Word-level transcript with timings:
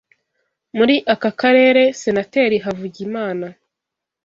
muri 0.77 0.95
aka 1.13 1.29
karere 1.39 1.83
Senateri 2.01 2.57
Havugimana 2.65 3.47